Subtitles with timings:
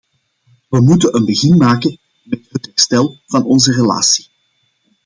[0.69, 4.29] We moeten een begin maken met het herstel van onze relatie.